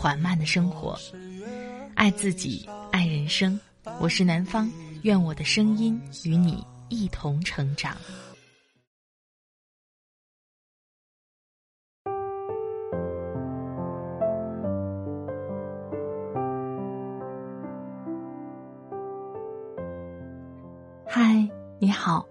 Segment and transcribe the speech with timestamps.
[0.00, 0.98] 缓慢的生活，
[1.94, 3.60] 爱自己，爱人生。
[4.00, 4.66] 我是南方，
[5.02, 7.94] 愿我的声音与你一同成长。
[21.06, 21.46] 嗨，
[21.78, 22.24] 你好，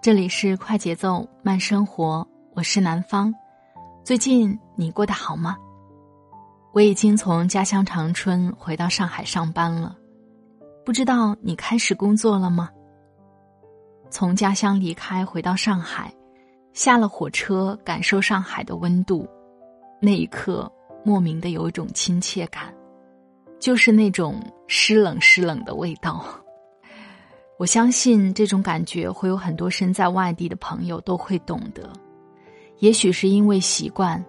[0.00, 3.34] 这里是快节奏慢生活，我是南方。
[4.02, 5.58] 最近你过得好吗？
[6.72, 9.94] 我已经从家乡长春回到上海上班了，
[10.86, 12.70] 不知道你开始工作了吗？
[14.10, 16.10] 从家乡离开回到上海，
[16.72, 19.28] 下了火车，感受上海的温度，
[20.00, 20.70] 那一刻
[21.04, 22.74] 莫名的有一种亲切感，
[23.60, 26.24] 就是那种湿冷湿冷的味道。
[27.60, 31.92] 我相信这种感觉会有很多身在外地的朋友都会懂得，
[32.78, 34.24] 也许是因为习惯，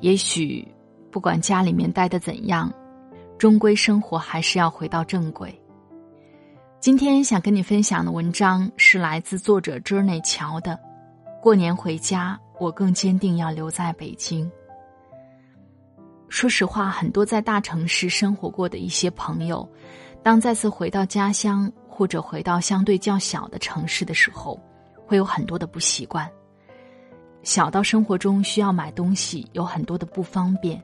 [0.00, 0.68] 也许。
[1.10, 2.72] 不管家里面待的怎样，
[3.36, 5.54] 终归生活还是要回到正轨。
[6.78, 10.78] 今天想跟你分享的文章是来自作者 Journey 乔的。
[11.42, 14.50] 过年回家，我更坚定要留在北京。
[16.28, 19.68] 说实话，很多在大城市生活过的一些朋友，
[20.22, 24.58] 当再次回到家乡或者回到相对较小的城市的时候，
[25.06, 26.30] 会有很多的不习惯。
[27.42, 30.82] 小到生活中需要买东西有很多的不方便。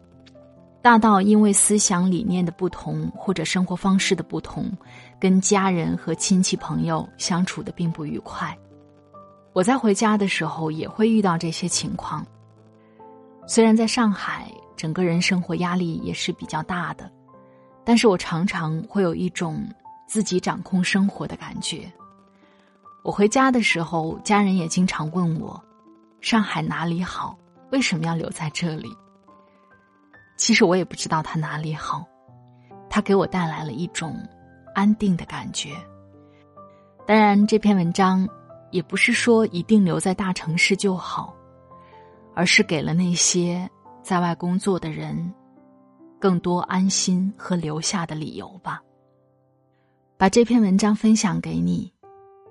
[0.87, 4.70] 大到因为思想理念的不同或者生活方式的不同，
[5.19, 8.56] 跟家人和亲戚朋友相处的并不愉快。
[9.52, 12.24] 我在回家的时候也会遇到这些情况。
[13.48, 17.11] 虽然在上海，整个人生活压力也是比较大的，
[17.85, 19.68] 但是我常常会有一种
[20.07, 21.92] 自己掌控生活的感觉。
[23.03, 25.61] 我回家的时候，家人也经常问我
[26.23, 27.36] ：“上海哪里好？
[27.73, 28.89] 为什么要留在这里？”
[30.36, 32.07] 其实我也不知道他哪里好，
[32.91, 34.17] 他给我带来了一种
[34.74, 35.70] 安定的感觉。
[37.07, 38.29] 当然，这篇文章
[38.70, 41.35] 也不是说一定留在大城市就好，
[42.35, 43.69] 而是给了那些
[44.02, 45.33] 在外工作的人
[46.20, 48.83] 更多安心和留下的理由吧。
[50.18, 51.92] 把这篇文章分享给你，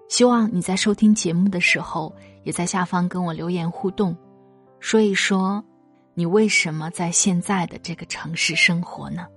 [0.07, 2.13] 希望你在收听节目的时候，
[2.43, 4.15] 也在下方跟我留言互动，
[4.79, 5.63] 说一说。
[6.17, 9.27] 你为什么在现在的这个城市生活呢？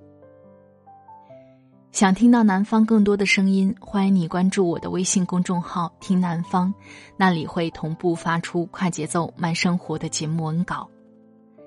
[1.90, 6.72] 想听到南方更多的声音，欢迎你关注我的微信公众号“听南方”，
[7.18, 10.88] 那里会同步发出快节奏慢生活的节目文稿。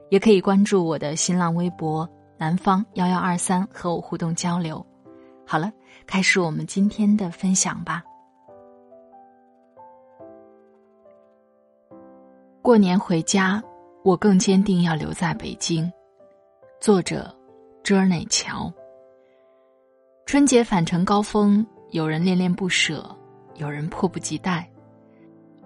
[0.10, 4.86] 也可以关注我的新浪微博“南方幺幺二三”和我互动交流。
[5.46, 5.70] 好了，
[6.08, 8.02] 开始我们今天的分享吧。
[12.62, 13.62] 过年回家。
[14.04, 15.92] 我更坚定要留在北京。
[16.80, 17.34] 作者
[17.84, 18.74] ：Journey 乔。
[20.26, 23.16] 春节返程高峰，有人恋恋不舍，
[23.58, 24.68] 有人迫不及待。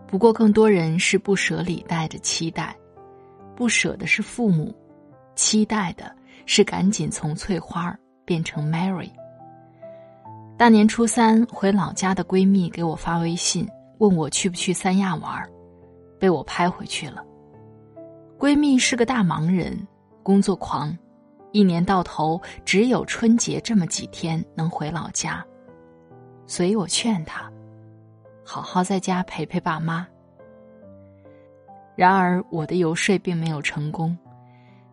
[0.06, 2.76] 不过，更多人是不舍里带着期待。
[3.56, 4.76] 不舍的是父母，
[5.34, 6.14] 期待的
[6.46, 9.10] 是赶紧从翠花变成 Mary。
[10.58, 13.66] 大年初三回老家的闺蜜给我发微信，
[14.00, 15.42] 问我去不去三亚玩，
[16.20, 17.24] 被我拍回去了。
[18.38, 19.88] 闺蜜是个大忙人，
[20.22, 20.96] 工作狂，
[21.54, 25.44] 一年到头只有春节这么几天能回老家，
[26.46, 27.50] 所以我劝她，
[28.44, 30.06] 好好在家陪陪爸妈。
[31.96, 34.18] 然而我的游说并没有成功，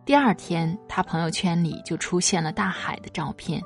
[0.05, 3.61] 第二天她朋友圈里就出现了大海的照片，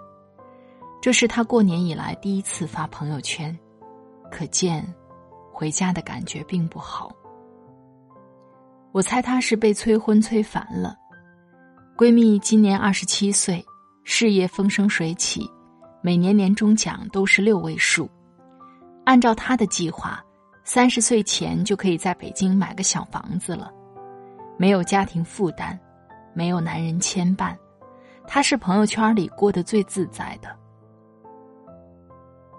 [1.00, 3.56] 这是她过年以来第一次发朋友圈，
[4.32, 4.84] 可见，
[5.54, 7.12] 回家的感觉并不好。
[8.98, 10.96] 我猜她是被催婚催烦了。
[11.96, 13.64] 闺蜜今年二十七岁，
[14.04, 15.48] 事业风生水起，
[16.02, 18.10] 每年年终奖都是六位数。
[19.06, 20.20] 按照她的计划，
[20.64, 23.72] 三十岁前就可以在北京买个小房子了，
[24.58, 25.80] 没有家庭负担，
[26.34, 27.56] 没有男人牵绊，
[28.26, 30.50] 她是朋友圈里过得最自在的。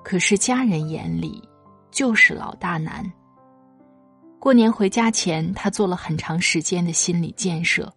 [0.05, 1.43] 可是家人眼里，
[1.91, 3.05] 就是老大难。
[4.41, 7.93] 过年回家前，他做了很长时间的心理建设，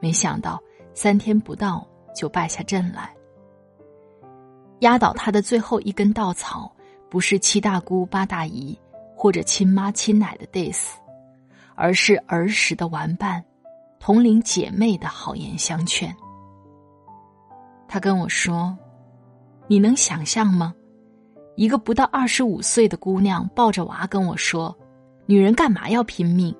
[0.00, 0.60] 没想到
[0.94, 3.14] 三天不到就败下阵来。
[4.80, 6.70] 压倒他的最后一根稻草，
[7.08, 8.76] 不是七大姑八大姨
[9.14, 10.94] 或者亲妈亲奶的 diss，
[11.76, 13.42] 而是儿时的玩伴、
[14.00, 16.14] 同龄姐妹的好言相劝。
[17.86, 18.76] 他跟我说
[19.68, 20.74] ：“你能想象吗？
[21.56, 24.76] 一个不到二十五岁的姑娘抱着娃跟我说，
[25.30, 26.52] 女人干嘛要拼命？”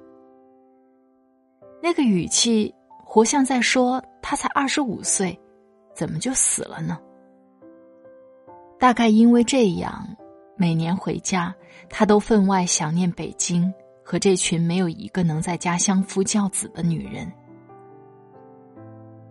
[1.83, 2.73] 那个语气，
[3.05, 5.37] 活像在说她才二十五岁，
[5.93, 6.97] 怎么就死了呢？
[8.79, 10.07] 大概因为这样，
[10.57, 11.53] 每年回家，
[11.89, 13.75] 他都分外想念北京
[14.05, 17.29] 和这群没有一个能在家相夫教子的女人。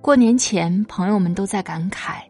[0.01, 2.24] 过年前，朋友们都在感慨，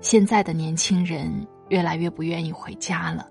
[0.00, 1.28] 现在的年轻人
[1.70, 3.28] 越来越不愿意回家了。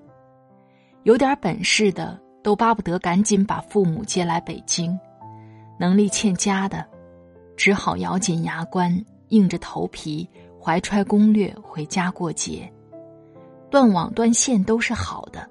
[1.03, 4.95] 有点本事的都巴不得赶紧把父母接来北京，
[5.80, 6.86] 能力欠佳的，
[7.57, 10.30] 只好咬紧牙关，硬着头皮
[10.62, 12.71] 怀揣攻略回家过节。
[13.71, 15.50] 断网断线都是好的，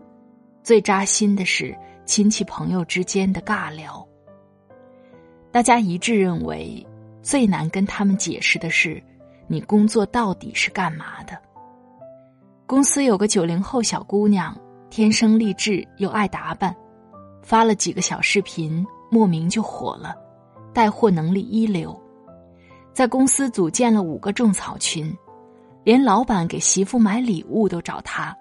[0.62, 4.06] 最扎心的是亲戚朋友之间的尬聊。
[5.50, 6.86] 大家一致认为，
[7.22, 9.02] 最难跟他们解释的是，
[9.48, 11.36] 你工作到底是干嘛的。
[12.66, 14.56] 公司有个九零后小姑娘，
[14.90, 16.72] 天生丽质又爱打扮，
[17.44, 20.16] 发了几个小视频，莫名就火了，
[20.72, 21.96] 带货能力一流，
[22.92, 25.14] 在公司组建了五个种草群。
[25.84, 28.34] 连老板给媳妇买礼物都找他，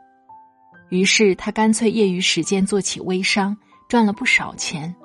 [0.87, 3.57] 于是他干脆业余时间做起微商，
[3.89, 4.95] 赚了不少钱。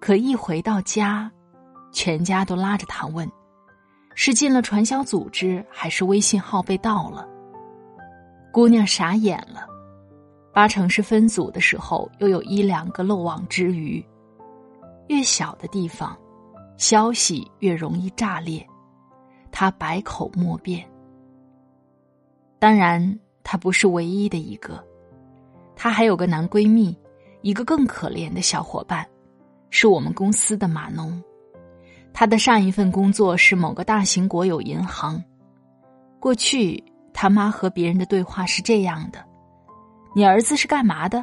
[0.00, 1.30] 可一回到家，
[1.92, 3.30] 全家都拉着他问：
[4.14, 7.28] 是进了传销组织，还是微信号被盗了？
[8.50, 9.68] 姑娘傻眼了，
[10.56, 14.02] 八成是分组的时候又有一两个漏网之鱼。
[15.08, 16.16] 越小的地方，
[16.78, 18.66] 消息越容易炸裂。
[19.52, 20.82] 他百口莫辩。
[22.58, 24.82] 当然，他不是唯一的一个，
[25.76, 26.96] 他还有个男闺蜜，
[27.42, 29.06] 一个更可怜的小伙伴，
[29.68, 31.22] 是我们公司的码农。
[32.14, 35.22] 他的上一份工作是某个大型国有银行。
[36.18, 36.82] 过去，
[37.12, 39.22] 他妈和别人的对话是这样的
[40.16, 41.22] ：“你儿子是干嘛的？”“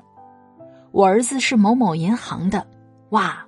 [0.93, 2.63] 我儿子是某某银行的。”
[3.09, 3.43] 哇！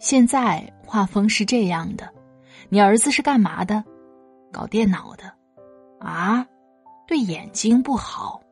[0.00, 2.12] 现在画风是这样的。
[2.70, 3.84] 你儿子是干嘛的？
[4.52, 5.32] 搞电脑的，
[6.00, 6.44] 啊，
[7.06, 8.42] 对眼睛不好。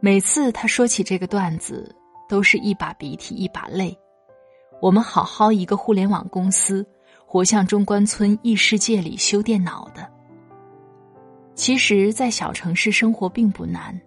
[0.00, 1.94] 每次他说起这个段子，
[2.30, 3.94] 都是一把鼻涕一把泪。
[4.80, 6.86] 我们好好一个互联网公司，
[7.26, 10.07] 活像中关村异世界里修电脑的。
[11.58, 14.00] 其实，在小城市生活并不难，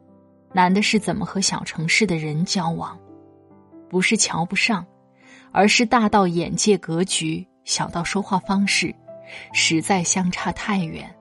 [0.53, 2.97] 难的是怎么和小城市的人交往，
[3.89, 4.85] 不是瞧不上。
[5.51, 8.95] 而是大到眼界格局，小到说话方式，
[9.51, 11.13] 实在相差太远。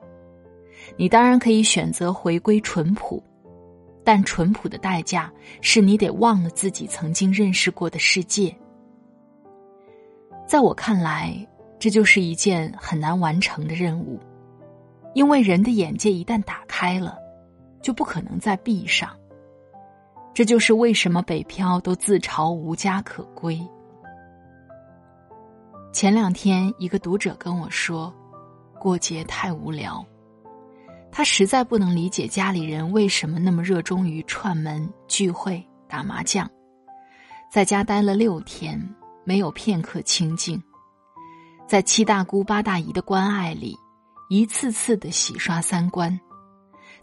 [0.95, 3.21] 你当然可以选择回归淳朴，
[4.05, 5.29] 但淳朴的代价
[5.59, 8.55] 是你得忘了自己曾经认识过的世界。
[10.47, 11.35] 在我看来，
[11.77, 14.17] 这就是一件很难完成的任务，
[15.13, 17.17] 因为人的眼界一旦打开了，
[17.81, 19.09] 就不可能再闭上。
[20.33, 23.59] 这就是为什么北漂都自嘲无家可归。
[25.91, 28.13] 前两天，一个读者跟我说，
[28.79, 30.05] 过节太无聊。
[31.11, 36.49] 他实在不能理解家里人为什么那么热衷于串门聚会、打麻将，
[37.51, 38.81] 在家待了六天，
[39.25, 40.63] 没有片刻清静，
[41.67, 43.77] 在七大姑八大姨的关爱里，
[44.33, 46.17] 一次次的洗刷三观，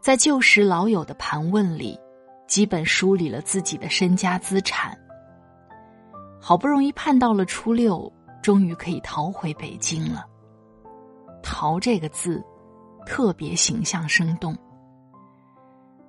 [0.00, 1.94] 在旧时老友的盘问里，
[2.47, 4.97] 基本梳理了自己的身家资产。
[6.40, 8.11] 好不容易盼到了初六。
[8.40, 10.25] 终于可以逃回北京了。
[11.42, 12.42] 逃这个字，
[13.04, 14.56] 特别形象生动。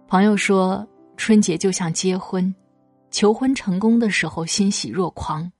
[0.07, 2.55] 朋友说，春节就像结婚，
[3.11, 5.51] 求婚成功的时候欣喜若狂，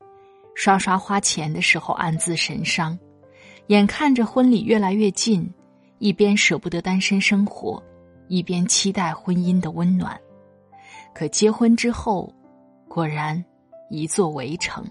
[0.55, 2.97] 刷刷花钱的时候暗自神伤，
[3.69, 5.47] 眼看着婚礼越来越近，
[5.99, 7.81] 一边舍不得单身生活，
[8.27, 10.19] 一边期待婚姻的温暖。
[11.13, 12.33] 可结婚之后，
[12.87, 13.45] 果然
[13.91, 14.83] 一座围城。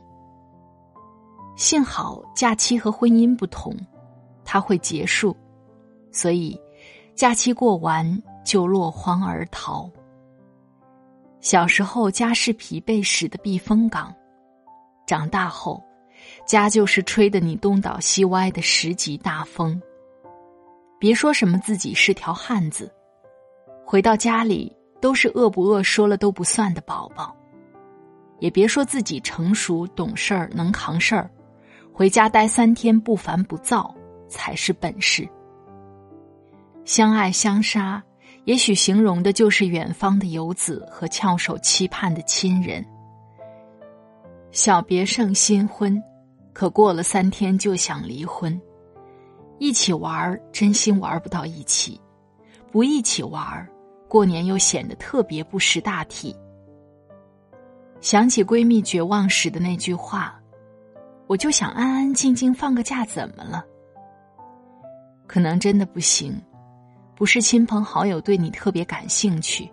[1.56, 3.74] 幸好假期和婚姻不同，
[4.44, 5.36] 它会结束，
[6.12, 6.56] 所以
[7.16, 9.90] 假期过完就落荒而逃。
[11.40, 14.14] 小时候家是疲惫时的避风港，
[15.04, 15.82] 长大后
[16.48, 19.78] 家就是吹得你东倒西歪的十级大风。
[20.98, 22.90] 别说什么自己是条汉子，
[23.84, 27.36] 回到家里都是饿不饿说了都不算的宝宝，
[28.38, 31.30] 也别说自己成熟懂事儿能扛事儿。
[31.92, 33.94] 回家待三天不烦不躁
[34.26, 35.28] 才是本事。
[36.86, 38.02] 相爱相杀，
[38.44, 42.82] 也许形容的就是远方的游子和翘首期盼的亲人。
[44.50, 46.02] 小别胜新婚，
[46.58, 48.60] 可过了三天就想离婚。
[49.60, 51.96] 一起玩儿真心玩不到一起；
[52.72, 53.68] 不一起玩儿
[54.08, 56.34] 过年又显得特别不识大体。
[58.00, 60.36] 想起闺蜜绝望时的那句话
[61.28, 63.64] ：“我就想安安静静放个假，怎么了？”
[65.28, 66.42] 可能真的不行，
[67.14, 69.70] 不是亲朋好友对你特别感兴趣，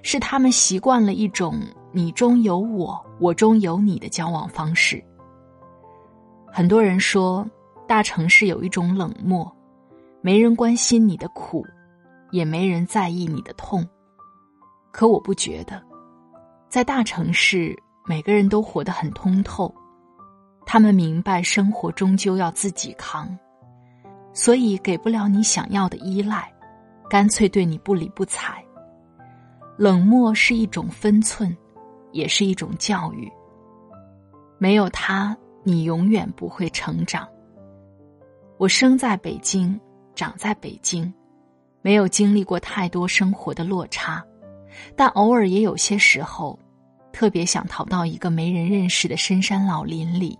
[0.00, 1.60] 是他们习惯了一种
[1.92, 5.04] 你中有我，我中有你的交往方式。
[6.56, 7.44] 很多人说。
[7.86, 9.54] 大城市有一种冷漠，
[10.22, 11.62] 没人关心你的苦，
[12.30, 13.86] 也没人在意你的痛。
[14.90, 15.82] 可我不觉得，
[16.66, 19.72] 在大城市，每个人都活得很通透，
[20.64, 23.38] 他们明白生活终究要自己扛，
[24.32, 26.50] 所以给不了你想要的依赖，
[27.10, 28.64] 干脆对你不理不睬。
[29.76, 31.54] 冷漠是一种分寸，
[32.12, 33.30] 也是一种教育。
[34.56, 37.26] 没有他，你永远不会成长。
[38.58, 39.78] 我生在北京，
[40.14, 41.12] 长在北京，
[41.82, 44.24] 没有经历过太多生活的落差，
[44.94, 46.58] 但偶尔也有些时候，
[47.12, 50.38] 特别想逃到一个没人认识的深山老林里，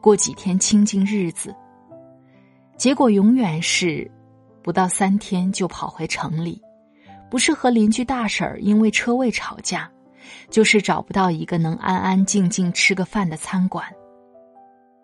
[0.00, 1.54] 过几天清静日子。
[2.76, 4.10] 结果永远是，
[4.62, 6.60] 不到三天就跑回城里，
[7.30, 9.90] 不是和邻居大婶儿因为车位吵架，
[10.50, 13.86] 就是找不到一个能安安静静吃个饭的餐馆。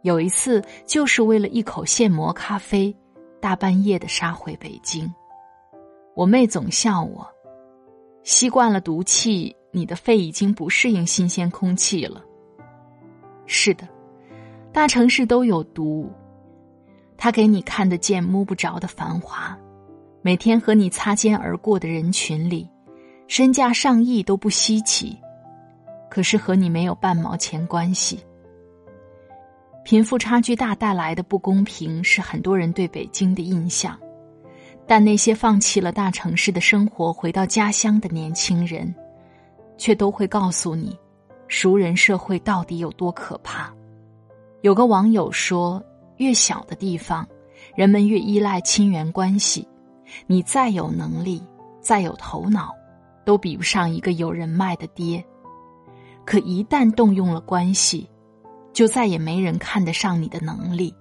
[0.02, 2.94] 有一次，就是为了一口现磨咖啡，
[3.40, 5.12] 大半夜的杀回北京。
[6.14, 7.26] 我妹总笑我，
[8.24, 12.22] 吸惯了毒气，你的肺已经不适应新鲜空气了。
[13.46, 13.88] 是的，
[14.72, 16.10] 大城市都有毒，
[17.16, 19.56] 他给你看得见摸不着的繁华，
[20.20, 22.68] 每天和你擦肩而过的人群里，
[23.28, 25.16] 身价上亿都不稀奇，
[26.10, 28.18] 可是和你没有半毛钱关系。
[29.84, 33.98] 贫富差距大带来的不公平是很多人对北京的印象，
[34.86, 38.94] 但那些放弃了大城市的生活回到家乡的年轻人，
[39.76, 40.96] 却都会告诉你，
[41.48, 43.74] 熟人社会到底有多可怕。
[44.60, 45.82] 有个网友说
[46.18, 47.26] ：“越小的地方，
[47.74, 49.66] 人们越依赖亲缘关系，
[50.28, 51.42] 你再有能力，
[51.80, 52.70] 再有头脑，
[53.24, 55.22] 都比不上一个有人脉的爹。
[56.24, 58.08] 可一旦动用了关系。”
[58.72, 60.94] 就再也没人看得上你的能力，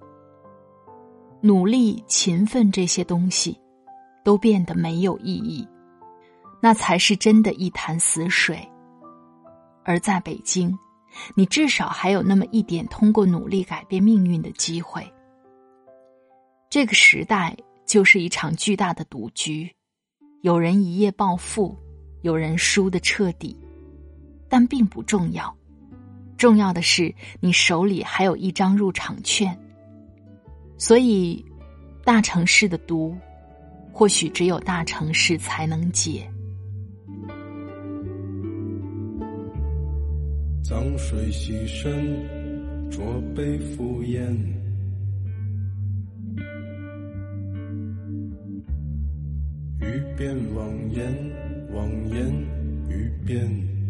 [1.40, 3.58] 努力、勤奋这些东西，
[4.22, 5.66] 都变得没有意义，
[6.60, 8.68] 那才是真的一潭死水。
[9.84, 10.78] 而在北京，
[11.34, 15.04] 你至少还有那么一点通过努力改变命运的机会。
[16.70, 19.70] 这个时代就是一场巨大的赌局，
[20.42, 21.76] 有人一夜暴富，
[22.20, 23.58] 有人输得彻底，
[24.48, 25.54] 但并不重要。
[26.42, 29.56] 重要的是，你手里还有一张入场券。
[30.76, 31.44] 所以，
[32.04, 33.16] 大城市的毒，
[33.92, 36.28] 或许只有大城市才能解。
[40.64, 42.18] 脏水洗身，
[42.90, 44.36] 浊杯敷衍，
[49.78, 51.14] 欲辨妄言，
[51.72, 52.34] 妄言
[52.88, 53.81] 欲辨。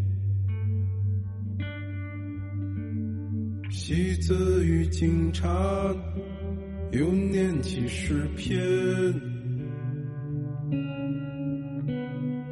[3.94, 5.46] 妻子与警察
[6.92, 8.58] 又念起诗篇，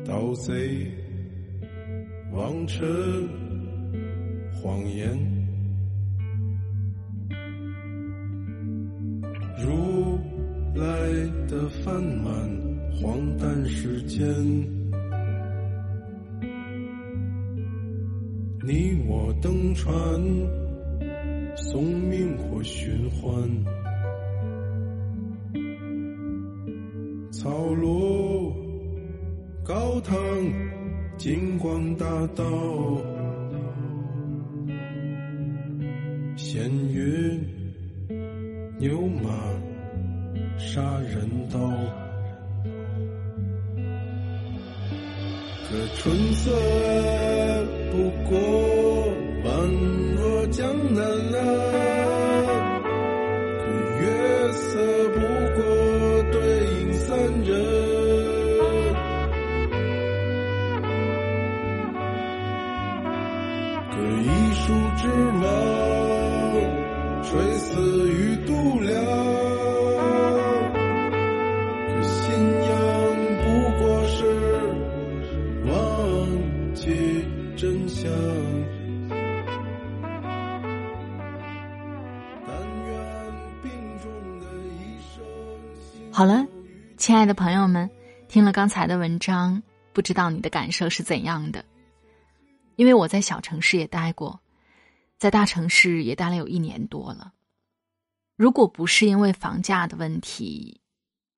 [0.04, 0.86] 盗贼
[2.30, 2.86] 王臣
[4.52, 5.18] 谎言，
[9.64, 10.18] 如
[10.74, 10.84] 来
[11.48, 12.34] 的饭满
[12.92, 14.28] 荒诞世间，
[18.62, 19.90] 你我登船。
[21.56, 23.32] 送命或寻欢，
[27.30, 28.52] 草庐
[29.62, 30.16] 高堂，
[31.16, 32.44] 金光大道，
[36.36, 37.40] 闲云
[38.78, 39.30] 牛马
[40.58, 41.58] 杀人刀，
[45.68, 47.59] 可春色。
[50.50, 51.69] 江南啊，
[86.12, 86.44] 好了，
[86.96, 87.88] 亲爱的朋友们，
[88.28, 89.62] 听了刚才的文章，
[89.92, 91.64] 不知道你的感受是怎样的？
[92.74, 94.40] 因为我在小城市也待过，
[95.18, 97.32] 在大城市也待了有一年多了。
[98.36, 100.80] 如果不是因为房价的问题，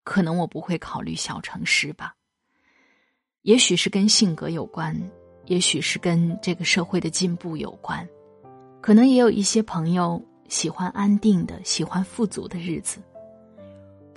[0.05, 2.15] 可能我不会考虑小城市吧。
[3.43, 4.99] 也许是跟性格有关，
[5.45, 8.09] 也许是跟这个社会的进步有关，
[8.81, 13.01] 可能也有一些朋友喜欢安定的、喜欢富足的日子。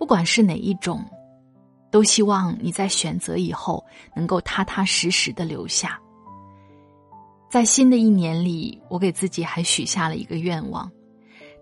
[0.05, 1.03] 不管是哪一种，
[1.89, 3.83] 都希望你在选择以后
[4.15, 5.99] 能够踏踏实实的留下。
[7.49, 10.91] 在新的一年里，我给自己还许下了一个愿望，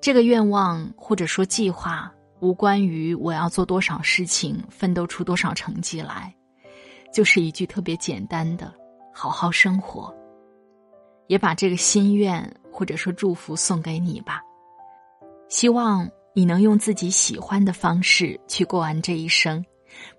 [0.01, 6.35] 这个愿望或者说计划，无关于我要做多少事情，奋斗出多少成绩来。
[7.13, 8.73] 就是一句特别简单的
[9.15, 10.13] “好好生活”，
[11.27, 14.41] 也把这个心愿或者说祝福送给你吧。
[15.47, 16.05] 希望
[16.35, 19.63] 你能用自己喜欢的方式去过完这一生，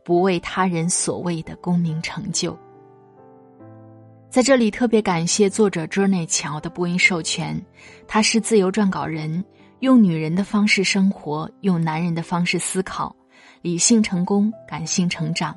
[0.05, 2.57] 不为他人所谓的功名成就。
[4.31, 7.61] 在这里特别感谢作者 Journey 乔的播音授权，
[8.07, 9.45] 他是自由撰稿人，
[9.81, 13.15] 用女人的方式生活，用男人的方式思考，
[13.63, 15.57] 理性成功，感性成长。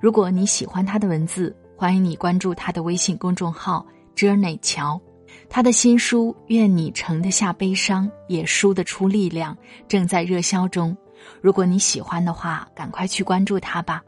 [0.00, 5.00] 如果你喜欢他的文字，欢迎你关注他的微信公众号 “Journey 乔”。
[5.48, 9.54] 他的新书《愿你盛得下悲伤，也输得出力量》
[9.88, 10.96] 正在热销中。
[11.40, 14.02] 如果你喜欢的话，赶快去关注他吧。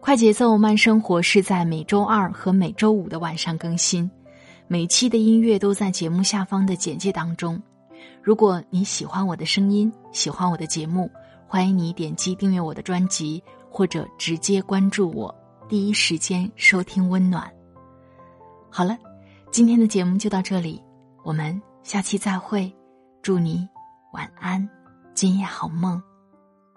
[0.00, 4.10] 快节奏慢生活是在每周二和每周五的晚上更新，
[4.66, 7.60] 每期的音乐都在节目下方的简介当中。
[8.22, 11.10] 如果你喜欢我的声音，喜欢我的节目，
[11.46, 13.42] 欢迎你点击订阅我的专辑。
[13.72, 15.32] 或者直接关注我，
[15.68, 17.48] 第一时间收听温暖。
[18.68, 18.98] 好了，
[19.50, 20.80] 今天的节目就到这里，
[21.24, 22.72] 我们下期再会。
[23.20, 23.68] 祝你
[24.12, 24.66] 晚安，
[25.12, 26.00] 今夜好梦，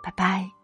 [0.03, 0.62] 拜拜。